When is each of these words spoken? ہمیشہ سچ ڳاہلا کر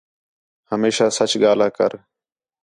ہمیشہ 0.71 1.07
سچ 1.17 1.31
ڳاہلا 1.41 1.67
کر 1.77 1.91